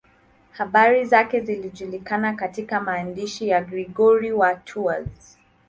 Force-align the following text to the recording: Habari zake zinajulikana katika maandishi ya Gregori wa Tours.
Habari 0.51 1.05
zake 1.05 1.39
zinajulikana 1.39 2.33
katika 2.33 2.79
maandishi 2.81 3.47
ya 3.47 3.61
Gregori 3.61 4.31
wa 4.31 4.55
Tours. 4.55 5.37